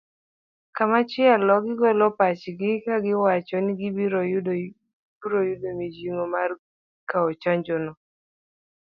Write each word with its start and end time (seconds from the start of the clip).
Komachielo 0.75 1.53
gigolo 1.65 2.05
pachgi 2.17 2.71
kagiwacho 2.85 3.57
ni 3.61 3.73
gibiro 3.79 4.19
yudo 5.47 5.69
mijing'o 5.79 6.25
mar 6.33 6.49
kao 7.09 7.29
chanjo 7.41 7.75
no 7.83 7.93